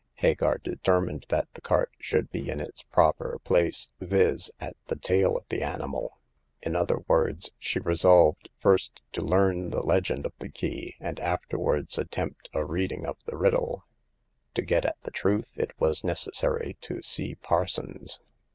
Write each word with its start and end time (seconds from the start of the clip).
Hagar 0.15 0.57
determined 0.57 1.27
that 1.29 1.53
the 1.53 1.61
cart 1.61 1.91
should 1.99 2.31
be 2.31 2.49
in 2.49 2.59
its 2.59 2.81
proper 2.81 3.37
place, 3.43 3.89
viz., 3.99 4.49
at 4.59 4.75
the 4.87 4.95
tail 4.95 5.37
of 5.37 5.47
the 5.49 5.61
animal. 5.61 6.17
In 6.63 6.75
other 6.75 7.01
words, 7.07 7.51
she 7.59 7.77
resolved 7.77 8.49
first 8.57 9.03
to 9.11 9.21
learn 9.21 9.69
the 9.69 9.83
legend 9.83 10.25
of 10.25 10.33
the 10.39 10.49
key, 10.49 10.95
and 10.99 11.19
afterwards 11.19 11.99
attempt 11.99 12.49
a 12.51 12.65
reading 12.65 13.05
of 13.05 13.23
the 13.25 13.37
riddle. 13.37 13.85
To 14.55 14.63
get 14.63 14.85
at 14.85 14.99
the 15.03 15.11
truth, 15.11 15.51
it 15.55 15.79
was 15.79 16.03
necessary 16.03 16.77
to 16.81 17.03
see 17.03 17.35
Parsons. 17.35 18.19